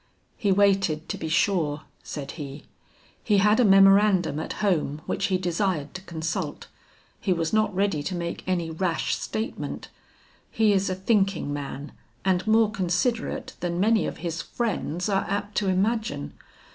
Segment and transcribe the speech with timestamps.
[0.35, 2.63] "He waited to be sure," said he.
[3.23, 6.65] "He had a memorandum at home which he desired to consult;
[7.19, 9.89] he was not ready to make any rash statement:
[10.49, 11.91] he is a thinking man
[12.25, 16.33] and more considerate than many of his friends are apt to imagine.